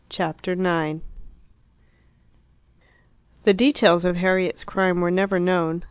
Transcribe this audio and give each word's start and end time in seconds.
Chapter 0.09 0.55
9 0.55 1.03
The 3.43 3.53
details 3.53 4.03
of 4.03 4.15
Harriet's 4.17 4.63
crime 4.63 4.99
were 4.99 5.11
never 5.11 5.39
known. 5.39 5.79